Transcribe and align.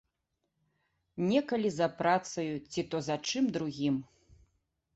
Некалі 1.31 1.69
за 1.75 1.87
працаю 1.99 2.47
ці 2.71 2.81
то 2.95 3.05
за 3.11 3.17
чым 3.27 3.53
другім. 3.59 3.95